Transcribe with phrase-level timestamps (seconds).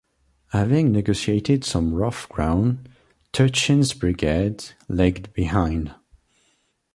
[0.47, 2.89] Having negotiated some rough ground,
[3.33, 5.93] Turchin's brigade lagged behind.